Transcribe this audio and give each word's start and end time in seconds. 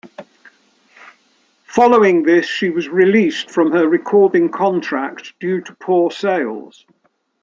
Following 1.67 2.23
this, 2.23 2.47
she 2.47 2.71
was 2.71 2.89
released 2.89 3.51
from 3.51 3.71
her 3.71 3.87
recording 3.87 4.49
contract 4.49 5.33
due 5.39 5.61
to 5.61 5.75
poor 5.75 6.09
sales. 6.09 6.87